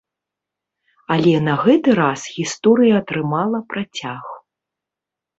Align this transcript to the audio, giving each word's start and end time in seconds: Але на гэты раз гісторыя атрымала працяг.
Але 1.15 1.33
на 1.47 1.53
гэты 1.63 1.89
раз 1.99 2.19
гісторыя 2.37 2.93
атрымала 3.01 3.59
працяг. 3.75 4.23